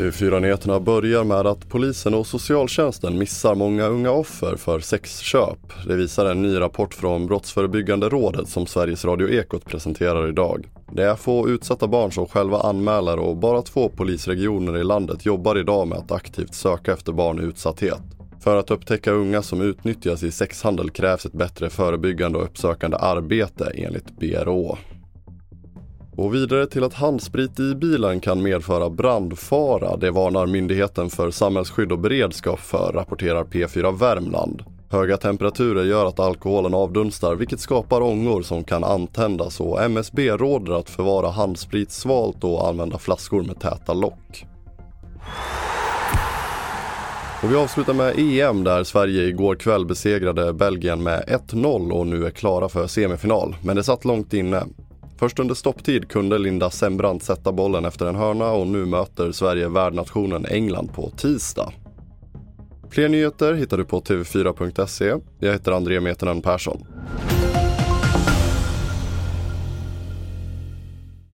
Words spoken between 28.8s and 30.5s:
brandfara. Det varnar